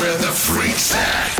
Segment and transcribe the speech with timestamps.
[0.00, 1.39] where the freaks at.